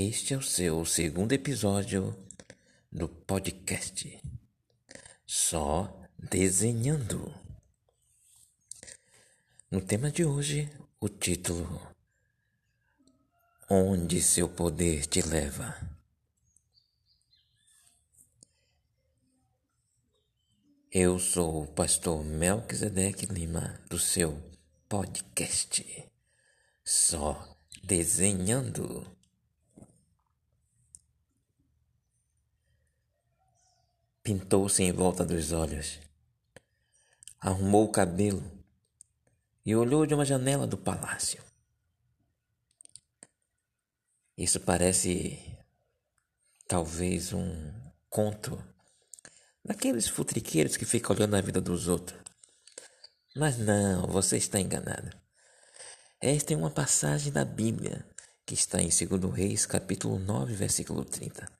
Este 0.00 0.32
é 0.32 0.36
o 0.36 0.40
seu 0.40 0.84
segundo 0.84 1.32
episódio 1.32 2.16
do 2.88 3.08
podcast 3.08 4.22
Só 5.26 5.92
Desenhando. 6.16 7.34
No 9.68 9.80
tema 9.80 10.08
de 10.08 10.24
hoje, 10.24 10.70
o 11.00 11.08
título 11.08 11.84
Onde 13.68 14.22
seu 14.22 14.48
poder 14.48 15.04
te 15.04 15.20
leva. 15.20 15.74
Eu 20.92 21.18
sou 21.18 21.64
o 21.64 21.66
pastor 21.66 22.24
Melquisedeque 22.24 23.26
Lima 23.26 23.80
do 23.90 23.98
seu 23.98 24.40
podcast 24.88 26.08
Só 26.84 27.58
Desenhando. 27.82 29.17
Pintou-se 34.28 34.82
em 34.82 34.92
volta 34.92 35.24
dos 35.24 35.52
olhos, 35.52 35.98
arrumou 37.40 37.86
o 37.86 37.90
cabelo 37.90 38.44
e 39.64 39.74
olhou 39.74 40.04
de 40.04 40.12
uma 40.12 40.22
janela 40.22 40.66
do 40.66 40.76
palácio. 40.76 41.42
Isso 44.36 44.60
parece 44.60 45.42
talvez 46.66 47.32
um 47.32 47.72
conto 48.10 48.62
daqueles 49.64 50.06
futriqueiros 50.06 50.76
que 50.76 50.84
ficam 50.84 51.16
olhando 51.16 51.34
a 51.34 51.40
vida 51.40 51.58
dos 51.58 51.88
outros. 51.88 52.20
Mas 53.34 53.56
não, 53.56 54.06
você 54.08 54.36
está 54.36 54.60
enganado. 54.60 55.10
Esta 56.20 56.52
é 56.52 56.56
uma 56.56 56.70
passagem 56.70 57.32
da 57.32 57.46
Bíblia 57.46 58.06
que 58.44 58.52
está 58.52 58.78
em 58.78 58.90
2 58.90 59.34
Reis, 59.34 59.64
capítulo 59.64 60.18
9, 60.18 60.52
versículo 60.52 61.02
30. 61.02 61.57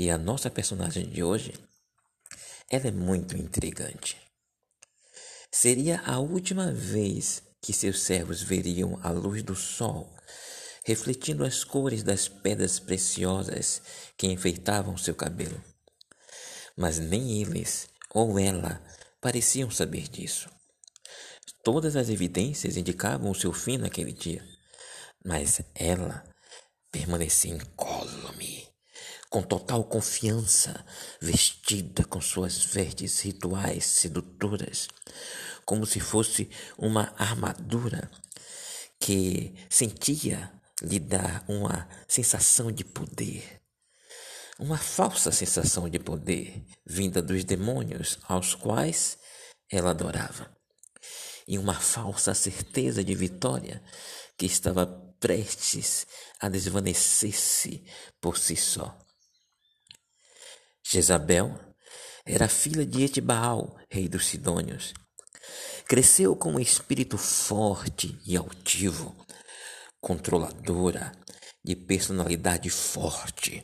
E 0.00 0.12
a 0.12 0.16
nossa 0.16 0.48
personagem 0.48 1.10
de 1.10 1.24
hoje, 1.24 1.52
ela 2.70 2.86
é 2.86 2.90
muito 2.92 3.36
intrigante. 3.36 4.16
Seria 5.50 6.00
a 6.06 6.20
última 6.20 6.70
vez 6.70 7.42
que 7.60 7.72
seus 7.72 8.02
servos 8.02 8.40
veriam 8.40 9.00
a 9.02 9.10
luz 9.10 9.42
do 9.42 9.56
sol, 9.56 10.08
refletindo 10.84 11.44
as 11.44 11.64
cores 11.64 12.04
das 12.04 12.28
pedras 12.28 12.78
preciosas 12.78 13.82
que 14.16 14.28
enfeitavam 14.28 14.96
seu 14.96 15.16
cabelo. 15.16 15.60
Mas 16.76 17.00
nem 17.00 17.42
eles 17.42 17.88
ou 18.14 18.38
ela 18.38 18.80
pareciam 19.20 19.68
saber 19.68 20.06
disso. 20.06 20.48
Todas 21.64 21.96
as 21.96 22.08
evidências 22.08 22.76
indicavam 22.76 23.32
o 23.32 23.34
seu 23.34 23.52
fim 23.52 23.76
naquele 23.78 24.12
dia, 24.12 24.46
mas 25.24 25.60
ela 25.74 26.22
permanecia 26.92 27.52
incólume 27.52 28.57
com 29.28 29.42
total 29.42 29.84
confiança, 29.84 30.84
vestida 31.20 32.04
com 32.04 32.20
suas 32.20 32.64
verdes 32.64 33.20
rituais 33.20 33.84
sedutoras, 33.84 34.88
como 35.64 35.84
se 35.84 36.00
fosse 36.00 36.48
uma 36.78 37.12
armadura 37.18 38.10
que 38.98 39.54
sentia 39.68 40.50
lhe 40.82 40.98
dar 40.98 41.44
uma 41.48 41.88
sensação 42.06 42.72
de 42.72 42.84
poder. 42.84 43.60
Uma 44.58 44.78
falsa 44.78 45.30
sensação 45.30 45.88
de 45.88 45.98
poder 45.98 46.64
vinda 46.84 47.22
dos 47.22 47.44
demônios 47.44 48.18
aos 48.24 48.54
quais 48.54 49.18
ela 49.70 49.90
adorava. 49.90 50.50
E 51.46 51.58
uma 51.58 51.74
falsa 51.74 52.34
certeza 52.34 53.04
de 53.04 53.14
vitória 53.14 53.82
que 54.36 54.46
estava 54.46 54.86
prestes 55.20 56.06
a 56.40 56.48
desvanecer-se 56.48 57.84
por 58.20 58.36
si 58.36 58.56
só. 58.56 58.98
Jezabel 60.90 61.54
era 62.24 62.48
filha 62.48 62.86
de 62.86 63.02
Etibaal, 63.02 63.76
rei 63.90 64.08
dos 64.08 64.26
Sidônios. 64.26 64.94
Cresceu 65.86 66.34
com 66.34 66.52
um 66.52 66.58
espírito 66.58 67.18
forte 67.18 68.18
e 68.26 68.34
altivo, 68.38 69.14
controladora, 70.00 71.12
de 71.62 71.76
personalidade 71.76 72.70
forte. 72.70 73.62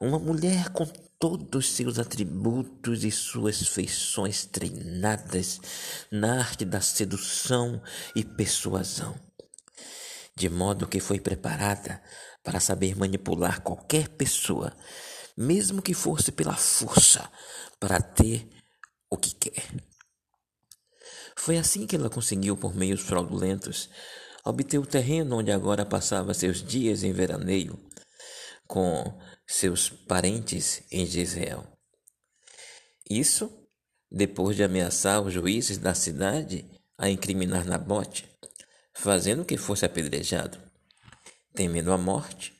Uma 0.00 0.20
mulher 0.20 0.68
com 0.68 0.86
todos 1.18 1.72
seus 1.72 1.98
atributos 1.98 3.02
e 3.02 3.10
suas 3.10 3.66
feições 3.66 4.46
treinadas 4.46 5.60
na 6.08 6.38
arte 6.38 6.64
da 6.64 6.80
sedução 6.80 7.82
e 8.14 8.22
persuasão, 8.22 9.18
de 10.36 10.48
modo 10.48 10.86
que 10.86 11.00
foi 11.00 11.18
preparada 11.18 12.00
para 12.44 12.60
saber 12.60 12.96
manipular 12.96 13.60
qualquer 13.60 14.08
pessoa 14.08 14.72
mesmo 15.36 15.82
que 15.82 15.94
fosse 15.94 16.32
pela 16.32 16.56
força, 16.56 17.30
para 17.78 18.00
ter 18.00 18.48
o 19.10 19.16
que 19.16 19.34
quer. 19.34 19.66
Foi 21.36 21.58
assim 21.58 21.86
que 21.86 21.96
ela 21.96 22.10
conseguiu, 22.10 22.56
por 22.56 22.74
meios 22.74 23.00
fraudulentos, 23.00 23.88
obter 24.44 24.78
o 24.78 24.86
terreno 24.86 25.38
onde 25.38 25.50
agora 25.50 25.84
passava 25.84 26.34
seus 26.34 26.62
dias 26.62 27.02
em 27.02 27.12
veraneio 27.12 27.78
com 28.66 29.20
seus 29.46 29.90
parentes 29.90 30.82
em 30.90 31.04
Israel. 31.04 31.66
Isso 33.08 33.52
depois 34.10 34.56
de 34.56 34.62
ameaçar 34.62 35.20
os 35.20 35.32
juízes 35.32 35.78
da 35.78 35.94
cidade 35.94 36.64
a 36.96 37.10
incriminar 37.10 37.66
Nabote, 37.66 38.26
fazendo 38.94 39.44
que 39.44 39.56
fosse 39.56 39.84
apedrejado. 39.84 40.58
Temendo 41.54 41.92
a 41.92 41.98
morte, 41.98 42.54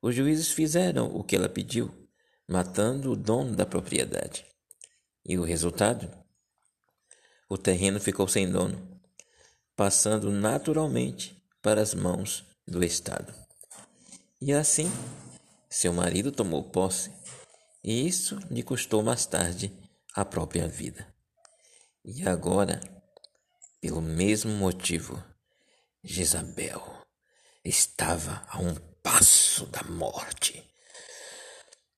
os 0.00 0.14
juízes 0.14 0.50
fizeram 0.50 1.14
o 1.14 1.24
que 1.24 1.36
ela 1.36 1.48
pediu, 1.48 1.92
matando 2.46 3.12
o 3.12 3.16
dono 3.16 3.54
da 3.54 3.66
propriedade. 3.66 4.46
E 5.24 5.36
o 5.38 5.44
resultado? 5.44 6.10
O 7.48 7.58
terreno 7.58 8.00
ficou 8.00 8.28
sem 8.28 8.50
dono, 8.50 9.00
passando 9.74 10.30
naturalmente 10.30 11.42
para 11.60 11.80
as 11.80 11.94
mãos 11.94 12.46
do 12.66 12.84
Estado. 12.84 13.34
E 14.40 14.52
assim, 14.52 14.90
seu 15.68 15.92
marido 15.92 16.30
tomou 16.30 16.62
posse, 16.70 17.12
e 17.82 18.06
isso 18.06 18.38
lhe 18.50 18.62
custou 18.62 19.02
mais 19.02 19.26
tarde 19.26 19.72
a 20.14 20.24
própria 20.24 20.68
vida. 20.68 21.06
E 22.04 22.26
agora, 22.26 22.80
pelo 23.80 24.00
mesmo 24.00 24.52
motivo, 24.52 25.22
Jezabel 26.02 26.82
estava 27.64 28.46
a 28.48 28.60
um 28.60 28.74
passo 29.10 29.64
da 29.68 29.82
morte, 29.84 30.62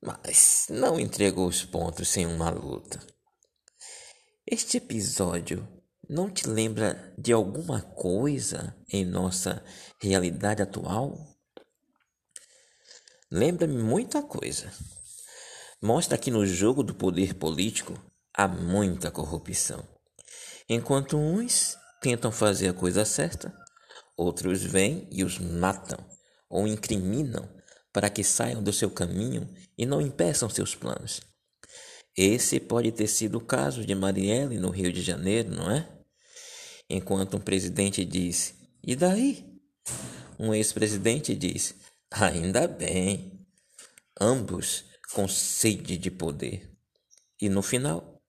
mas 0.00 0.66
não 0.70 1.00
entregou 1.00 1.48
os 1.48 1.64
pontos 1.64 2.08
sem 2.08 2.24
uma 2.24 2.50
luta. 2.50 3.00
Este 4.46 4.76
episódio 4.76 5.66
não 6.08 6.30
te 6.30 6.46
lembra 6.46 7.12
de 7.18 7.32
alguma 7.32 7.82
coisa 7.82 8.76
em 8.88 9.04
nossa 9.04 9.60
realidade 10.00 10.62
atual? 10.62 11.18
Lembra-me 13.28 13.82
muita 13.82 14.22
coisa. 14.22 14.72
Mostra 15.82 16.16
que 16.16 16.30
no 16.30 16.46
jogo 16.46 16.84
do 16.84 16.94
poder 16.94 17.34
político 17.34 17.92
há 18.32 18.46
muita 18.46 19.10
corrupção. 19.10 19.82
Enquanto 20.68 21.16
uns 21.16 21.76
tentam 22.00 22.30
fazer 22.30 22.68
a 22.68 22.74
coisa 22.74 23.04
certa, 23.04 23.52
outros 24.16 24.62
vêm 24.62 25.08
e 25.10 25.24
os 25.24 25.40
matam 25.40 25.98
ou 26.50 26.66
incriminam 26.66 27.48
para 27.92 28.10
que 28.10 28.24
saiam 28.24 28.62
do 28.62 28.72
seu 28.72 28.90
caminho 28.90 29.48
e 29.78 29.86
não 29.86 30.00
impeçam 30.00 30.50
seus 30.50 30.74
planos. 30.74 31.20
Esse 32.16 32.58
pode 32.58 32.90
ter 32.90 33.06
sido 33.06 33.38
o 33.38 33.44
caso 33.44 33.86
de 33.86 33.94
Marielle 33.94 34.58
no 34.58 34.70
Rio 34.70 34.92
de 34.92 35.00
Janeiro, 35.00 35.50
não 35.50 35.70
é? 35.70 35.88
Enquanto 36.88 37.36
um 37.36 37.40
presidente 37.40 38.04
diz: 38.04 38.54
E 38.82 38.96
daí? 38.96 39.46
Um 40.38 40.52
ex-presidente 40.52 41.34
diz: 41.34 41.74
Ainda 42.10 42.66
bem. 42.66 43.46
Ambos 44.20 44.84
com 45.14 45.26
sede 45.28 45.96
de 45.96 46.10
poder. 46.10 46.70
E 47.40 47.48
no 47.48 47.62
final, 47.62 48.20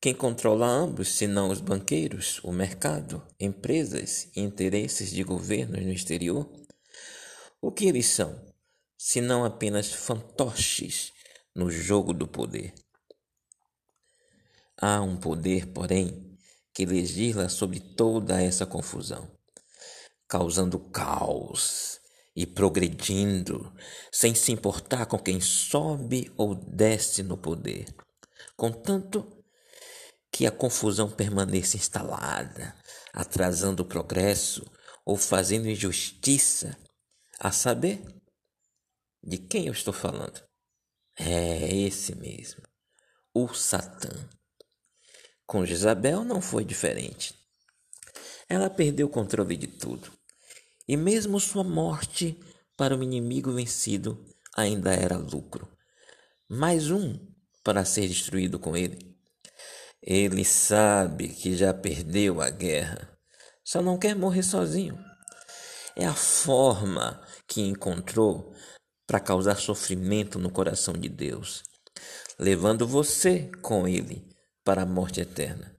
quem 0.00 0.14
controla 0.14 0.66
ambos, 0.66 1.08
senão 1.08 1.48
os 1.48 1.60
banqueiros, 1.60 2.40
o 2.42 2.50
mercado, 2.50 3.22
empresas 3.38 4.28
e 4.34 4.40
interesses 4.40 5.10
de 5.10 5.22
governos 5.22 5.84
no 5.84 5.92
exterior? 5.92 6.48
O 7.60 7.72
que 7.72 7.86
eles 7.86 8.06
são, 8.06 8.40
se 8.96 9.20
não 9.20 9.44
apenas 9.44 9.92
fantoches 9.92 11.12
no 11.52 11.68
jogo 11.68 12.14
do 12.14 12.28
poder? 12.28 12.72
Há 14.80 15.00
um 15.00 15.16
poder, 15.16 15.66
porém, 15.66 16.38
que 16.72 16.86
legisla 16.86 17.48
sobre 17.48 17.80
toda 17.80 18.40
essa 18.40 18.64
confusão, 18.64 19.28
causando 20.28 20.78
caos 20.78 22.00
e 22.34 22.46
progredindo, 22.46 23.74
sem 24.12 24.36
se 24.36 24.52
importar 24.52 25.06
com 25.06 25.18
quem 25.18 25.40
sobe 25.40 26.32
ou 26.36 26.54
desce 26.54 27.24
no 27.24 27.36
poder, 27.36 27.92
contanto 28.56 29.26
que 30.30 30.46
a 30.46 30.52
confusão 30.52 31.10
permaneça 31.10 31.76
instalada, 31.76 32.72
atrasando 33.12 33.82
o 33.82 33.86
progresso 33.86 34.64
ou 35.04 35.16
fazendo 35.16 35.68
injustiça 35.68 36.78
a 37.38 37.52
saber, 37.52 38.04
de 39.22 39.38
quem 39.38 39.66
eu 39.66 39.72
estou 39.72 39.92
falando? 39.92 40.42
É 41.16 41.74
esse 41.74 42.14
mesmo, 42.14 42.62
o 43.32 43.48
Satã. 43.48 44.28
Com 45.46 45.64
Jezabel 45.64 46.24
não 46.24 46.40
foi 46.40 46.64
diferente. 46.64 47.34
Ela 48.48 48.68
perdeu 48.68 49.06
o 49.06 49.10
controle 49.10 49.56
de 49.56 49.66
tudo. 49.66 50.10
E 50.86 50.96
mesmo 50.96 51.38
sua 51.38 51.64
morte 51.64 52.38
para 52.76 52.96
o 52.96 53.02
inimigo 53.02 53.52
vencido 53.52 54.24
ainda 54.54 54.92
era 54.92 55.16
lucro. 55.16 55.68
Mais 56.48 56.90
um 56.90 57.18
para 57.62 57.84
ser 57.84 58.08
destruído 58.08 58.58
com 58.58 58.76
ele. 58.76 59.16
Ele 60.02 60.44
sabe 60.44 61.28
que 61.28 61.56
já 61.56 61.74
perdeu 61.74 62.40
a 62.40 62.48
guerra, 62.48 63.18
só 63.64 63.82
não 63.82 63.98
quer 63.98 64.14
morrer 64.14 64.42
sozinho. 64.42 64.98
É 65.98 66.06
a 66.06 66.14
forma 66.14 67.20
que 67.48 67.60
encontrou 67.60 68.54
para 69.04 69.18
causar 69.18 69.56
sofrimento 69.56 70.38
no 70.38 70.48
coração 70.48 70.94
de 70.94 71.08
Deus, 71.08 71.64
levando 72.38 72.86
você 72.86 73.50
com 73.62 73.88
ele 73.88 74.24
para 74.62 74.82
a 74.82 74.86
morte 74.86 75.20
eterna. 75.20 75.76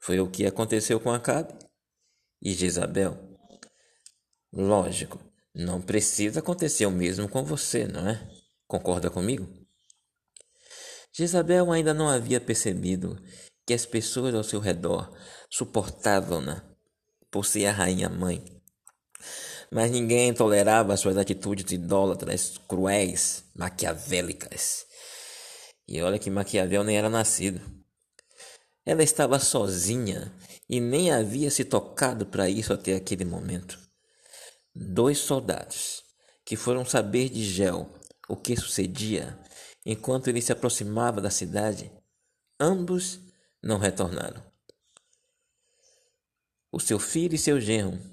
Foi 0.00 0.18
o 0.20 0.30
que 0.30 0.46
aconteceu 0.46 0.98
com 0.98 1.12
Acabe 1.12 1.52
e 2.40 2.54
Jezabel. 2.54 3.18
Lógico, 4.50 5.20
não 5.54 5.82
precisa 5.82 6.40
acontecer 6.40 6.86
o 6.86 6.90
mesmo 6.90 7.28
com 7.28 7.44
você, 7.44 7.86
não 7.86 8.08
é? 8.08 8.26
Concorda 8.66 9.10
comigo? 9.10 9.46
Jezabel 11.12 11.70
ainda 11.70 11.92
não 11.92 12.08
havia 12.08 12.40
percebido 12.40 13.22
que 13.66 13.74
as 13.74 13.84
pessoas 13.84 14.34
ao 14.34 14.42
seu 14.42 14.60
redor 14.60 15.14
suportavam-na 15.50 16.74
por 17.30 17.44
ser 17.44 17.66
a 17.66 17.72
rainha 17.72 18.08
mãe. 18.08 18.61
Mas 19.72 19.90
ninguém 19.90 20.34
tolerava 20.34 20.94
suas 20.98 21.16
atitudes 21.16 21.72
idólatras, 21.72 22.58
cruéis, 22.68 23.42
maquiavélicas. 23.54 24.84
E 25.88 26.02
olha 26.02 26.18
que 26.18 26.28
Maquiavel 26.28 26.84
nem 26.84 26.98
era 26.98 27.08
nascido. 27.08 27.58
Ela 28.84 29.02
estava 29.02 29.38
sozinha 29.38 30.30
e 30.68 30.78
nem 30.78 31.10
havia 31.10 31.50
se 31.50 31.64
tocado 31.64 32.26
para 32.26 32.50
isso 32.50 32.70
até 32.70 32.94
aquele 32.94 33.24
momento. 33.24 33.78
Dois 34.74 35.16
soldados 35.16 36.02
que 36.44 36.54
foram 36.54 36.84
saber 36.84 37.30
de 37.30 37.42
Gel 37.42 37.90
o 38.28 38.36
que 38.36 38.54
sucedia 38.54 39.38
enquanto 39.86 40.28
ele 40.28 40.42
se 40.42 40.52
aproximava 40.52 41.18
da 41.18 41.30
cidade, 41.30 41.90
ambos 42.60 43.18
não 43.62 43.78
retornaram. 43.78 44.42
O 46.70 46.78
seu 46.78 46.98
filho 46.98 47.34
e 47.34 47.38
seu 47.38 47.58
genro 47.58 48.12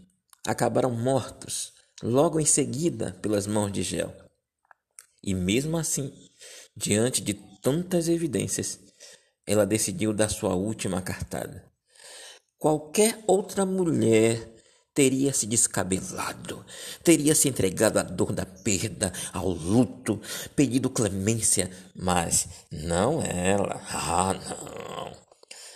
acabaram 0.50 0.92
mortos 0.92 1.74
logo 2.01 2.40
em 2.40 2.46
seguida 2.46 3.16
pelas 3.22 3.46
mãos 3.46 3.72
de 3.72 3.84
Gel. 3.84 4.13
E 5.24 5.34
mesmo 5.34 5.78
assim, 5.78 6.12
diante 6.75 7.22
de 7.22 7.34
tantas 7.62 8.07
evidências, 8.07 8.80
ela 9.46 9.66
decidiu 9.66 10.13
dar 10.13 10.30
sua 10.30 10.56
última 10.56 11.01
cartada. 11.01 11.63
Qualquer 12.57 13.24
outra 13.28 13.66
mulher 13.66 14.56
teria 14.94 15.31
se 15.34 15.46
descabelado, 15.46 16.66
teria 17.04 17.36
se 17.36 17.48
entregado 17.48 18.00
à 18.00 18.04
dor 18.04 18.34
da 18.34 18.46
perda, 18.46 19.13
ao 19.31 19.50
luto, 19.50 20.19
pedido 20.56 20.90
clemência, 20.90 21.69
mas 21.96 22.48
não 22.72 23.22
ela. 23.22 23.81
Ah, 23.90 24.34
não. 24.34 24.99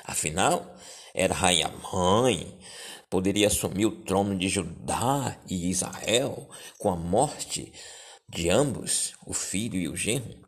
Afinal, 0.04 0.76
era 1.14 1.34
rainha 1.34 1.70
mãe, 1.92 2.60
poderia 3.10 3.48
assumir 3.48 3.86
o 3.86 4.04
trono 4.04 4.38
de 4.38 4.50
Judá 4.50 5.38
e 5.48 5.70
Israel 5.70 6.50
com 6.78 6.90
a 6.90 6.96
morte 6.96 7.72
de 8.28 8.50
ambos, 8.50 9.14
o 9.26 9.34
filho 9.34 9.76
e 9.76 9.88
o 9.88 9.96
genro. 9.96 10.48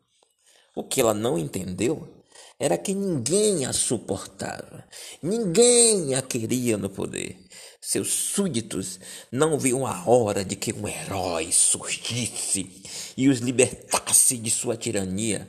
O 0.74 0.84
que 0.84 1.00
ela 1.00 1.14
não 1.14 1.38
entendeu 1.38 2.16
era 2.58 2.76
que 2.76 2.94
ninguém 2.94 3.66
a 3.66 3.72
suportava, 3.72 4.86
ninguém 5.22 6.14
a 6.14 6.22
queria 6.22 6.76
no 6.76 6.90
poder. 6.90 7.38
Seus 7.80 8.12
súditos 8.12 8.98
não 9.30 9.58
viam 9.58 9.86
a 9.86 10.08
hora 10.08 10.44
de 10.44 10.56
que 10.56 10.72
um 10.72 10.88
herói 10.88 11.52
surgisse 11.52 12.82
e 13.16 13.28
os 13.28 13.38
libertasse 13.38 14.36
de 14.38 14.50
sua 14.50 14.76
tirania. 14.76 15.48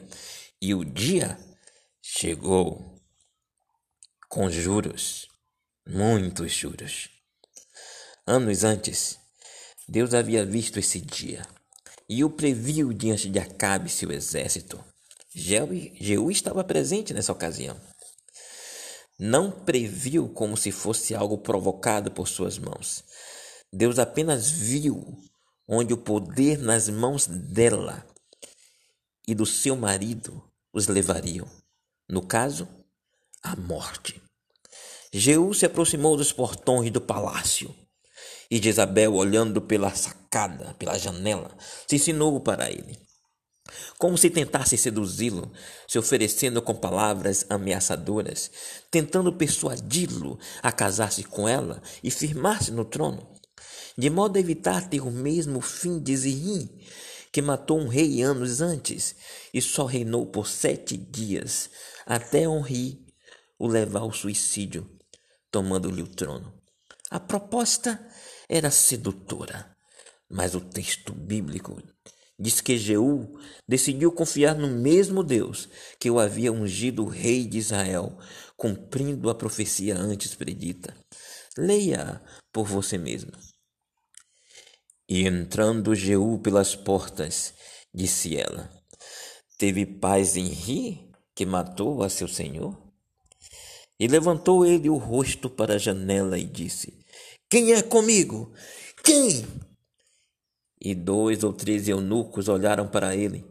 E 0.61 0.75
o 0.75 0.83
dia 0.83 1.37
chegou 2.01 2.96
com 4.27 4.49
juros, 4.49 5.27
muitos 5.87 6.51
juros. 6.51 7.09
Anos 8.25 8.63
antes, 8.63 9.17
Deus 9.87 10.13
havia 10.13 10.45
visto 10.45 10.79
esse 10.79 10.99
dia 10.99 11.47
e 12.09 12.23
o 12.23 12.29
previu 12.29 12.91
diante 12.91 13.29
de 13.29 13.39
Acabe 13.39 13.87
e 13.87 13.91
seu 13.91 14.11
exército. 14.11 14.83
Jeú 15.33 16.29
estava 16.29 16.63
presente 16.63 17.13
nessa 17.13 17.31
ocasião. 17.31 17.79
Não 19.19 19.49
previu 19.49 20.29
como 20.29 20.57
se 20.57 20.71
fosse 20.71 21.15
algo 21.15 21.37
provocado 21.37 22.11
por 22.11 22.27
suas 22.27 22.57
mãos. 22.57 23.03
Deus 23.71 23.97
apenas 23.97 24.49
viu 24.49 25.17
onde 25.67 25.93
o 25.93 25.97
poder 25.97 26.57
nas 26.59 26.89
mãos 26.89 27.27
dela 27.27 28.05
e 29.27 29.33
do 29.33 29.45
seu 29.45 29.75
marido 29.75 30.43
os 30.73 30.87
levariam. 30.87 31.47
No 32.09 32.25
caso, 32.25 32.67
a 33.43 33.55
morte. 33.55 34.21
Jeú 35.13 35.53
se 35.53 35.65
aproximou 35.65 36.17
dos 36.17 36.31
portões 36.31 36.91
do 36.91 37.01
palácio 37.01 37.73
e 38.49 38.61
Jezabel, 38.61 39.13
olhando 39.13 39.61
pela 39.61 39.93
sacada, 39.93 40.75
pela 40.79 40.97
janela, 40.97 41.55
se 41.87 41.95
ensinou 41.95 42.39
para 42.39 42.69
ele 42.71 43.07
como 43.97 44.17
se 44.17 44.29
tentasse 44.29 44.77
seduzi-lo, 44.77 45.51
se 45.87 45.97
oferecendo 45.97 46.61
com 46.61 46.75
palavras 46.75 47.45
ameaçadoras, 47.49 48.51
tentando 48.91 49.33
persuadi-lo 49.33 50.37
a 50.61 50.71
casar-se 50.71 51.23
com 51.23 51.47
ela 51.47 51.81
e 52.03 52.11
firmar-se 52.11 52.71
no 52.71 52.85
trono, 52.85 53.27
de 53.97 54.09
modo 54.09 54.37
a 54.37 54.39
evitar 54.39 54.87
ter 54.87 55.01
o 55.01 55.11
mesmo 55.11 55.61
fim 55.61 55.99
de 55.99 56.15
Zihim, 56.15 56.69
que 57.31 57.41
matou 57.41 57.79
um 57.79 57.87
rei 57.87 58.21
anos 58.21 58.61
antes 58.61 59.15
e 59.53 59.61
só 59.61 59.85
reinou 59.85 60.25
por 60.27 60.47
sete 60.47 60.95
dias, 60.95 61.69
até 62.05 62.47
Honri 62.47 63.06
o 63.57 63.67
levar 63.67 64.01
ao 64.01 64.11
suicídio, 64.11 64.89
tomando-lhe 65.51 66.01
o 66.01 66.07
trono. 66.07 66.53
A 67.09 67.19
proposta 67.19 68.05
era 68.49 68.69
sedutora, 68.69 69.75
mas 70.29 70.55
o 70.55 70.61
texto 70.61 71.13
bíblico 71.13 71.81
diz 72.39 72.61
que 72.61 72.77
Jeú 72.77 73.39
decidiu 73.67 74.11
confiar 74.11 74.55
no 74.55 74.67
mesmo 74.67 75.23
Deus 75.23 75.67
que 75.99 76.11
o 76.11 76.19
havia 76.19 76.51
ungido 76.51 77.05
rei 77.05 77.45
de 77.45 77.57
Israel, 77.57 78.17
cumprindo 78.55 79.29
a 79.29 79.35
profecia 79.35 79.97
antes 79.97 80.35
predita. 80.35 80.95
Leia 81.57 82.21
por 82.51 82.67
você 82.67 82.97
mesmo. 82.97 83.31
E 85.09 85.25
entrando 85.25 85.95
Jeú 85.95 86.39
pelas 86.39 86.75
portas, 86.75 87.53
disse 87.93 88.37
ela: 88.37 88.69
Teve 89.57 89.85
paz 89.85 90.35
em 90.35 90.47
Ri, 90.47 91.09
que 91.33 91.45
matou 91.45 92.03
a 92.03 92.09
seu 92.09 92.27
senhor? 92.27 92.86
E 93.99 94.07
levantou 94.07 94.65
ele 94.65 94.89
o 94.89 94.97
rosto 94.97 95.49
para 95.49 95.75
a 95.75 95.77
janela 95.77 96.37
e 96.37 96.43
disse: 96.43 96.93
Quem 97.49 97.73
é 97.73 97.81
comigo? 97.81 98.53
Quem? 99.03 99.45
E 100.79 100.93
dois 100.93 101.43
ou 101.43 101.51
três 101.51 101.87
eunucos 101.87 102.47
olharam 102.47 102.87
para 102.87 103.15
ele. 103.15 103.43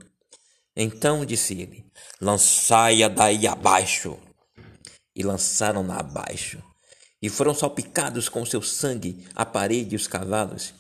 Então 0.77 1.25
disse 1.25 1.55
ele: 1.61 1.85
Lançai-a 2.21 3.09
daí 3.09 3.47
abaixo. 3.47 4.17
E 5.15 5.23
lançaram-na 5.23 5.99
abaixo. 5.99 6.63
E 7.21 7.29
foram 7.29 7.55
salpicados 7.55 8.29
com 8.29 8.45
seu 8.47 8.63
sangue 8.63 9.27
a 9.35 9.45
parede 9.45 9.95
e 9.95 9.97
os 9.97 10.07
cavalos. 10.07 10.75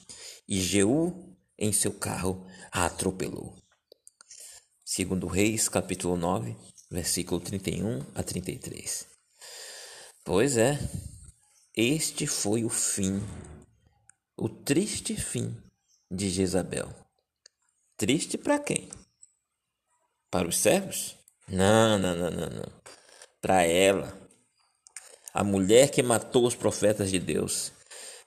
E 0.46 0.60
Jeú, 0.60 1.34
em 1.58 1.72
seu 1.72 1.92
carro, 1.92 2.46
a 2.70 2.84
atropelou. 2.86 3.56
Segundo 4.84 5.26
Reis, 5.26 5.68
capítulo 5.68 6.16
9, 6.16 6.54
versículo 6.90 7.40
31 7.40 8.04
a 8.14 8.22
33. 8.22 9.15
Pois 10.26 10.56
é, 10.56 10.76
este 11.76 12.26
foi 12.26 12.64
o 12.64 12.68
fim, 12.68 13.22
o 14.36 14.48
triste 14.48 15.14
fim 15.14 15.56
de 16.10 16.28
Jezabel. 16.28 16.88
Triste 17.96 18.36
para 18.36 18.58
quem? 18.58 18.88
Para 20.28 20.48
os 20.48 20.58
servos? 20.58 21.16
Não, 21.48 21.96
não, 21.96 22.16
não, 22.16 22.30
não, 22.32 22.50
não. 22.50 22.72
Para 23.40 23.62
ela, 23.62 24.18
a 25.32 25.44
mulher 25.44 25.92
que 25.92 26.02
matou 26.02 26.44
os 26.44 26.56
profetas 26.56 27.12
de 27.12 27.20
Deus, 27.20 27.70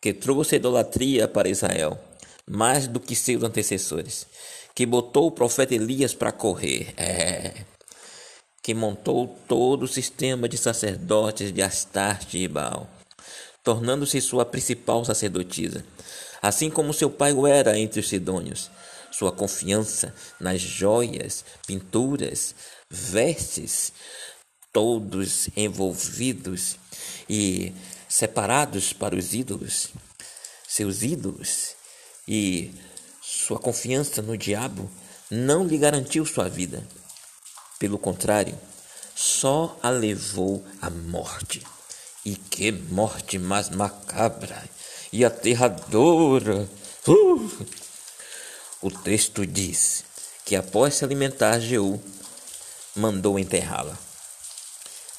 que 0.02 0.14
trouxe 0.14 0.56
a 0.56 0.58
idolatria 0.58 1.28
para 1.28 1.50
Israel, 1.50 2.00
mais 2.48 2.88
do 2.88 3.02
que 3.02 3.14
seus 3.14 3.44
antecessores, 3.44 4.26
que 4.74 4.86
botou 4.86 5.28
o 5.28 5.32
profeta 5.32 5.76
Elias 5.76 6.14
para 6.14 6.32
correr, 6.32 6.94
é, 6.96 7.66
que 8.70 8.74
montou 8.76 9.36
todo 9.48 9.82
o 9.82 9.88
sistema 9.88 10.48
de 10.48 10.56
sacerdotes 10.56 11.52
de 11.52 11.60
Astarte 11.60 12.38
e 12.38 12.48
Baal, 12.48 12.88
tornando-se 13.64 14.22
sua 14.22 14.46
principal 14.46 15.04
sacerdotisa 15.04 15.84
assim 16.40 16.70
como 16.70 16.94
seu 16.94 17.10
pai 17.10 17.34
o 17.34 17.48
era 17.48 17.80
entre 17.80 18.00
os 18.00 18.08
sidônios. 18.08 18.70
sua 19.12 19.32
confiança 19.32 20.14
nas 20.40 20.62
joias, 20.62 21.44
pinturas, 21.66 22.54
vestes, 22.92 23.92
todos 24.72 25.50
envolvidos 25.58 26.78
e 27.28 27.74
separados 28.08 28.94
para 28.94 29.16
os 29.16 29.34
ídolos, 29.34 29.90
seus 30.68 31.02
ídolos, 31.02 31.76
e 32.28 32.72
sua 33.20 33.58
confiança 33.58 34.22
no 34.22 34.38
diabo 34.38 34.88
não 35.32 35.66
lhe 35.66 35.76
garantiu 35.76 36.24
sua 36.24 36.48
vida. 36.48 36.84
Pelo 37.80 37.98
contrário, 37.98 38.60
só 39.16 39.80
a 39.82 39.90
levou 39.90 40.66
à 40.82 40.90
morte. 40.90 41.66
E 42.26 42.36
que 42.36 42.74
morte 42.74 43.40
mais 43.40 43.70
macabra 43.70 44.62
e 45.14 45.24
aterradora! 45.24 46.70
Uh! 47.08 47.66
O 48.82 48.92
texto 48.92 49.46
diz 49.46 50.04
que 50.46 50.58
após 50.58 50.96
se 50.96 51.06
alimentar, 51.06 51.60
Jeú 51.60 52.02
mandou 52.94 53.40
enterrá-la. 53.40 53.98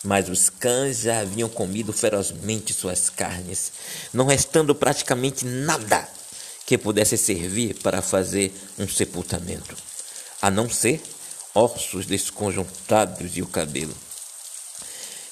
Mas 0.04 0.28
os 0.28 0.50
cães 0.50 1.00
já 1.00 1.20
haviam 1.20 1.48
comido 1.48 1.92
ferozmente 1.94 2.74
suas 2.74 3.08
carnes, 3.08 3.72
não 4.12 4.26
restando 4.26 4.74
praticamente 4.74 5.46
nada 5.46 6.06
que 6.66 6.76
pudesse 6.76 7.16
servir 7.16 7.74
para 7.82 8.02
fazer 8.02 8.52
um 8.78 8.86
sepultamento, 8.86 9.76
a 10.40 10.50
não 10.50 10.68
ser 10.70 11.02
ossos 11.54 12.06
desconjuntados 12.06 13.36
e 13.36 13.42
o 13.42 13.46
cabelo. 13.46 13.94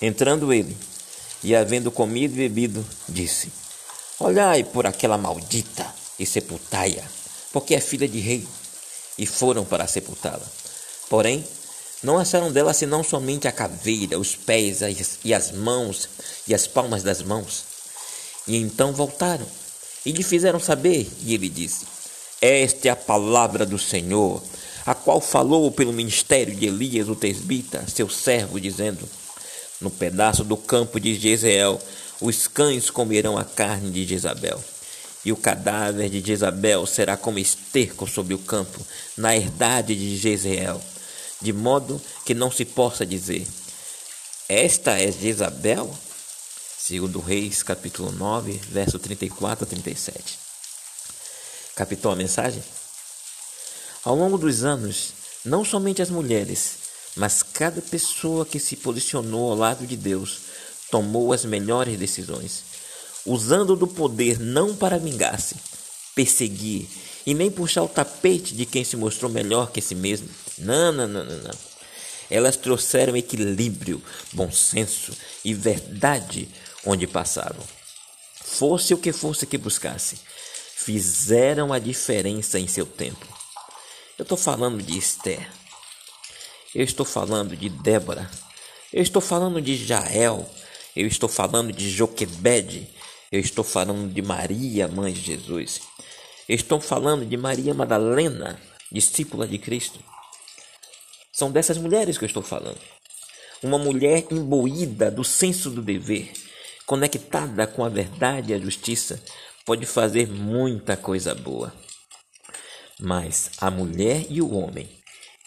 Entrando 0.00 0.52
ele, 0.52 0.76
e 1.42 1.54
havendo 1.54 1.90
comido 1.90 2.34
e 2.34 2.48
bebido, 2.48 2.84
disse: 3.08 3.52
Olhai 4.18 4.64
por 4.64 4.86
aquela 4.86 5.18
maldita 5.18 5.86
e 6.18 6.26
sepultai-a, 6.26 7.04
porque 7.52 7.74
é 7.74 7.80
filha 7.80 8.08
de 8.08 8.18
rei. 8.18 8.46
E 9.16 9.26
foram 9.26 9.64
para 9.64 9.88
sepultá-la. 9.88 10.46
Porém, 11.08 11.44
não 12.02 12.18
acharam 12.18 12.52
dela 12.52 12.72
senão 12.72 13.02
somente 13.02 13.48
a 13.48 13.52
caveira, 13.52 14.18
os 14.18 14.36
pés 14.36 14.80
e 15.24 15.34
as 15.34 15.50
mãos 15.50 16.08
e 16.46 16.54
as 16.54 16.68
palmas 16.68 17.02
das 17.02 17.22
mãos. 17.22 17.64
E 18.46 18.56
então 18.56 18.92
voltaram 18.92 19.46
e 20.06 20.12
lhe 20.12 20.22
fizeram 20.22 20.60
saber, 20.60 21.10
e 21.22 21.34
ele 21.34 21.48
disse: 21.48 21.84
Esta 22.40 22.88
é 22.88 22.90
a 22.92 22.96
palavra 22.96 23.66
do 23.66 23.78
Senhor 23.78 24.40
a 24.88 24.94
qual 24.94 25.20
falou 25.20 25.70
pelo 25.70 25.92
ministério 25.92 26.56
de 26.56 26.64
Elias, 26.64 27.10
o 27.10 27.14
tesbita, 27.14 27.86
seu 27.86 28.08
servo, 28.08 28.58
dizendo: 28.58 29.06
No 29.82 29.90
pedaço 29.90 30.42
do 30.42 30.56
campo 30.56 30.98
de 30.98 31.14
Jezreel, 31.14 31.78
os 32.22 32.48
cães 32.48 32.88
comerão 32.88 33.36
a 33.36 33.44
carne 33.44 33.90
de 33.90 34.06
Jezabel, 34.06 34.64
e 35.26 35.30
o 35.30 35.36
cadáver 35.36 36.08
de 36.08 36.26
Jezabel 36.26 36.86
será 36.86 37.18
como 37.18 37.38
esterco 37.38 38.08
sobre 38.08 38.32
o 38.32 38.38
campo, 38.38 38.80
na 39.14 39.36
herdade 39.36 39.94
de 39.94 40.16
Jezreel, 40.16 40.80
de 41.42 41.52
modo 41.52 42.00
que 42.24 42.32
não 42.32 42.50
se 42.50 42.64
possa 42.64 43.04
dizer: 43.04 43.46
Esta 44.48 44.98
é 44.98 45.12
Jezabel? 45.12 45.94
Segundo 46.78 47.20
Reis, 47.20 47.62
capítulo 47.62 48.10
9, 48.10 48.58
verso 48.70 48.98
34 48.98 49.66
a 49.66 49.68
37. 49.68 50.38
Captou 51.76 52.10
a 52.10 52.16
mensagem? 52.16 52.62
Ao 54.08 54.16
longo 54.16 54.38
dos 54.38 54.64
anos, 54.64 55.12
não 55.44 55.62
somente 55.62 56.00
as 56.00 56.08
mulheres, 56.08 56.78
mas 57.14 57.42
cada 57.42 57.82
pessoa 57.82 58.46
que 58.46 58.58
se 58.58 58.74
posicionou 58.74 59.50
ao 59.50 59.54
lado 59.58 59.86
de 59.86 59.98
Deus 59.98 60.38
tomou 60.90 61.30
as 61.30 61.44
melhores 61.44 61.98
decisões, 61.98 62.62
usando 63.26 63.76
do 63.76 63.86
poder 63.86 64.40
não 64.40 64.74
para 64.74 64.98
vingar-se, 64.98 65.56
perseguir 66.14 66.88
e 67.26 67.34
nem 67.34 67.50
puxar 67.50 67.82
o 67.82 67.88
tapete 67.88 68.54
de 68.54 68.64
quem 68.64 68.82
se 68.82 68.96
mostrou 68.96 69.30
melhor 69.30 69.70
que 69.70 69.82
si 69.82 69.94
mesmo. 69.94 70.30
Não, 70.56 70.90
não, 70.90 71.06
não, 71.06 71.24
não, 71.24 71.38
não. 71.42 71.58
Elas 72.30 72.56
trouxeram 72.56 73.14
equilíbrio, 73.14 74.02
bom 74.32 74.50
senso 74.50 75.12
e 75.44 75.52
verdade 75.52 76.48
onde 76.82 77.06
passavam. 77.06 77.62
Fosse 78.42 78.94
o 78.94 78.98
que 78.98 79.12
fosse 79.12 79.46
que 79.46 79.58
buscasse, 79.58 80.16
fizeram 80.76 81.74
a 81.74 81.78
diferença 81.78 82.58
em 82.58 82.66
seu 82.66 82.86
tempo. 82.86 83.37
Eu 84.18 84.24
estou 84.24 84.36
falando 84.36 84.82
de 84.82 84.98
Esther. 84.98 85.48
Eu 86.74 86.82
estou 86.82 87.06
falando 87.06 87.56
de 87.56 87.68
Débora. 87.68 88.28
Eu 88.92 89.00
estou 89.00 89.22
falando 89.22 89.62
de 89.62 89.76
Jael. 89.76 90.44
Eu 90.96 91.06
estou 91.06 91.28
falando 91.28 91.72
de 91.72 91.88
Joquebede. 91.88 92.90
Eu 93.30 93.38
estou 93.38 93.62
falando 93.62 94.12
de 94.12 94.20
Maria, 94.20 94.88
mãe 94.88 95.12
de 95.12 95.20
Jesus. 95.20 95.82
Eu 96.48 96.56
estou 96.56 96.80
falando 96.80 97.24
de 97.24 97.36
Maria 97.36 97.72
Madalena, 97.72 98.60
discípula 98.90 99.46
de 99.46 99.56
Cristo. 99.56 100.00
São 101.32 101.52
dessas 101.52 101.78
mulheres 101.78 102.18
que 102.18 102.24
eu 102.24 102.28
estou 102.28 102.42
falando. 102.42 102.80
Uma 103.62 103.78
mulher 103.78 104.26
imbuída 104.32 105.12
do 105.12 105.22
senso 105.22 105.70
do 105.70 105.80
dever, 105.80 106.32
conectada 106.84 107.68
com 107.68 107.84
a 107.84 107.88
verdade 107.88 108.50
e 108.50 108.54
a 108.56 108.58
justiça, 108.58 109.22
pode 109.64 109.86
fazer 109.86 110.26
muita 110.26 110.96
coisa 110.96 111.36
boa. 111.36 111.72
Mas 113.00 113.50
a 113.60 113.70
mulher 113.70 114.26
e 114.28 114.42
o 114.42 114.52
homem, 114.52 114.88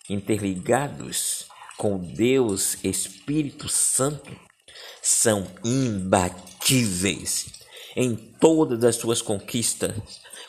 interligados 0.10 1.48
com 1.77 1.98
Deus 1.98 2.77
Espírito 2.84 3.67
Santo, 3.67 4.31
são 5.01 5.48
imbatíveis 5.63 7.48
em 7.96 8.15
todas 8.15 8.84
as 8.84 8.96
suas 8.96 9.22
conquistas, 9.22 9.93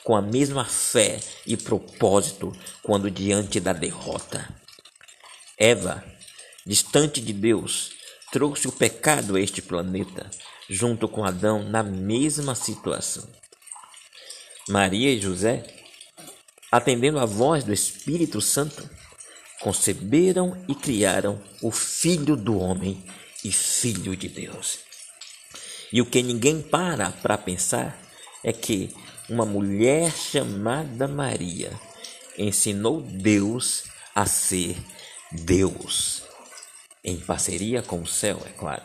com 0.05 0.15
a 0.15 0.23
mesma 0.23 0.65
fé 0.65 1.19
e 1.47 1.57
propósito 1.57 2.53
quando 2.83 3.11
diante 3.11 3.59
da 3.59 3.73
derrota. 3.73 4.49
Eva, 5.59 6.05
distante 6.67 7.21
de 7.21 7.33
Deus, 7.33 7.91
trouxe 8.31 8.69
o 8.69 8.73
pecado 8.73 9.37
a 9.37 9.41
este 9.41 9.61
planeta, 9.61 10.31
junto 10.69 11.09
com 11.09 11.25
Adão 11.25 11.63
na 11.69 11.83
mesma 11.83 12.55
situação. 12.55 13.29
Maria 14.69 15.11
e 15.13 15.21
José 15.21 15.82
atendendo 16.73 17.19
à 17.19 17.27
voz 17.27 17.65
do 17.65 17.73
Espírito 17.73 18.41
Santo, 18.41 18.89
conceberam 19.61 20.57
e 20.67 20.75
criaram 20.75 21.39
o 21.61 21.71
Filho 21.71 22.35
do 22.35 22.59
Homem 22.59 23.05
e 23.45 23.53
Filho 23.53 24.17
de 24.17 24.27
Deus. 24.27 24.79
E 25.93 26.01
o 26.01 26.07
que 26.07 26.23
ninguém 26.23 26.63
para 26.63 27.11
para 27.11 27.37
pensar 27.37 28.01
é 28.43 28.55
que 28.55 28.97
uma 29.29 29.45
mulher 29.45 30.11
chamada 30.11 31.07
Maria 31.07 31.71
ensinou 32.39 33.03
Deus 33.03 33.85
a 34.15 34.25
ser 34.25 34.77
Deus, 35.31 36.23
em 37.05 37.19
parceria 37.19 37.83
com 37.83 38.01
o 38.01 38.07
céu, 38.07 38.41
é 38.47 38.51
claro. 38.51 38.83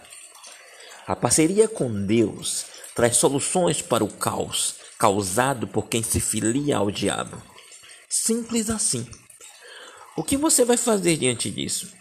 A 1.08 1.16
parceria 1.16 1.70
com 1.70 2.06
Deus 2.06 2.66
traz 2.94 3.16
soluções 3.16 3.82
para 3.82 4.04
o 4.04 4.12
caos 4.12 4.76
causado 4.98 5.68
por 5.68 5.88
quem 5.88 6.04
se 6.04 6.20
filia 6.20 6.78
ao 6.78 6.92
diabo. 6.92 7.42
Simples 8.10 8.70
assim. 8.70 9.06
O 10.16 10.24
que 10.24 10.38
você 10.38 10.64
vai 10.64 10.78
fazer 10.78 11.18
diante 11.18 11.52
disso? 11.52 11.92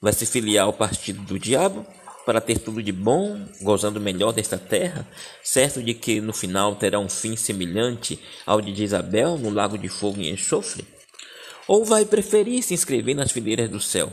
Vai 0.00 0.12
se 0.12 0.26
filiar 0.26 0.66
ao 0.66 0.72
partido 0.72 1.22
do 1.22 1.40
diabo 1.40 1.84
para 2.24 2.40
ter 2.40 2.60
tudo 2.60 2.80
de 2.80 2.92
bom, 2.92 3.44
gozando 3.60 4.00
melhor 4.00 4.32
desta 4.32 4.56
terra, 4.56 5.06
certo 5.42 5.82
de 5.82 5.92
que 5.92 6.20
no 6.20 6.32
final 6.32 6.76
terá 6.76 7.00
um 7.00 7.08
fim 7.08 7.34
semelhante 7.36 8.20
ao 8.46 8.60
de 8.60 8.80
Isabel 8.80 9.36
no 9.36 9.50
lago 9.50 9.76
de 9.76 9.88
fogo 9.88 10.20
e 10.20 10.30
enxofre? 10.30 10.86
Ou 11.66 11.84
vai 11.84 12.04
preferir 12.04 12.62
se 12.62 12.72
inscrever 12.72 13.16
nas 13.16 13.32
fileiras 13.32 13.68
do 13.68 13.80
céu, 13.80 14.12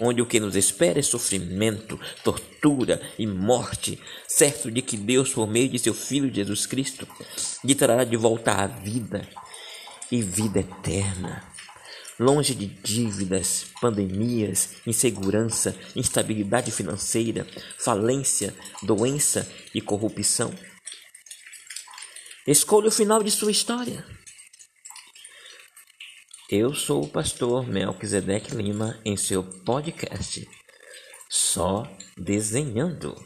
onde 0.00 0.22
o 0.22 0.26
que 0.26 0.40
nos 0.40 0.56
espera 0.56 0.98
é 0.98 1.02
sofrimento, 1.02 2.00
tortura 2.24 3.02
e 3.18 3.26
morte, 3.26 4.00
certo 4.26 4.70
de 4.70 4.80
que 4.80 4.96
Deus, 4.96 5.30
por 5.34 5.46
meio 5.46 5.68
de 5.68 5.78
seu 5.78 5.92
Filho 5.92 6.32
Jesus 6.32 6.64
Cristo, 6.64 7.06
lhe 7.62 7.74
trará 7.74 8.02
de 8.02 8.16
volta 8.16 8.52
à 8.52 8.66
vida 8.66 9.28
e 10.10 10.22
vida 10.22 10.60
eterna. 10.60 11.42
Longe 12.18 12.54
de 12.54 12.66
dívidas, 12.66 13.66
pandemias, 13.80 14.76
insegurança, 14.86 15.76
instabilidade 15.96 16.70
financeira, 16.70 17.46
falência, 17.78 18.54
doença 18.82 19.50
e 19.74 19.80
corrupção. 19.80 20.54
Escolha 22.46 22.88
o 22.88 22.92
final 22.92 23.22
de 23.22 23.30
sua 23.30 23.50
história. 23.50 24.04
Eu 26.48 26.74
sou 26.74 27.02
o 27.02 27.08
pastor 27.08 27.66
Melquisedeque 27.66 28.54
Lima 28.54 29.00
em 29.04 29.16
seu 29.16 29.42
podcast 29.42 30.46
Só 31.28 31.82
Desenhando. 32.16 33.16